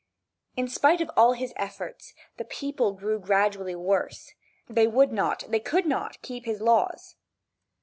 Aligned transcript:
In 0.57 0.67
spite 0.67 0.99
of 0.99 1.11
all 1.15 1.33
his 1.33 1.53
efforts, 1.57 2.15
the 2.37 2.43
people 2.43 2.93
grew 2.93 3.19
gradually 3.19 3.75
worse. 3.75 4.33
They 4.67 4.87
would 4.87 5.11
not, 5.11 5.43
they 5.49 5.59
could 5.59 5.85
not 5.85 6.19
keep 6.23 6.45
his 6.45 6.59
laws. 6.59 7.17